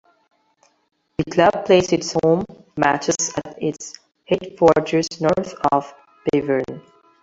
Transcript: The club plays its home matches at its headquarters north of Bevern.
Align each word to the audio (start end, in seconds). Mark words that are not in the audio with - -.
The 1.19 1.25
club 1.25 1.65
plays 1.65 1.93
its 1.93 2.15
home 2.23 2.43
matches 2.75 3.17
at 3.45 3.61
its 3.61 3.93
headquarters 4.27 5.07
north 5.21 5.53
of 5.71 5.93
Bevern. 6.33 6.81